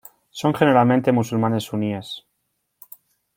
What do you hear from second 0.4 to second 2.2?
generalmente musulmanes suníes.